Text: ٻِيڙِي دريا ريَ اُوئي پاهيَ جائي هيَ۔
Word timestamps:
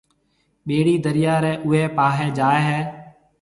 ٻِيڙِي 0.65 0.95
دريا 1.05 1.35
ريَ 1.43 1.53
اُوئي 1.65 1.83
پاهيَ 1.97 2.27
جائي 2.37 2.61
هيَ۔ 2.67 2.79